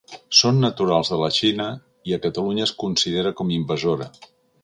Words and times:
Són 0.35 0.61
naturals 0.61 1.11
de 1.13 1.19
la 1.23 1.27
Xina 1.35 1.67
i 2.11 2.17
a 2.17 2.19
Catalunya 2.25 2.65
es 2.69 2.75
considera 2.85 3.35
com 3.43 3.55
invasora. 3.61 4.09